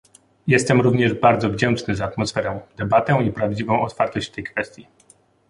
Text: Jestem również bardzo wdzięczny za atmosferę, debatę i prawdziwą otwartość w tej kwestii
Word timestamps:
Jestem 0.47 0.81
również 0.81 1.13
bardzo 1.13 1.49
wdzięczny 1.49 1.95
za 1.95 2.05
atmosferę, 2.05 2.59
debatę 2.77 3.19
i 3.27 3.31
prawdziwą 3.31 3.81
otwartość 3.81 4.29
w 4.31 4.35
tej 4.35 4.43
kwestii 4.43 4.87